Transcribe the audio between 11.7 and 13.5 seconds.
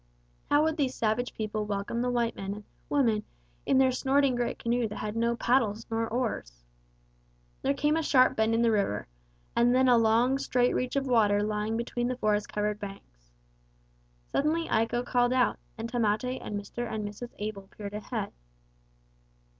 between the forest covered banks.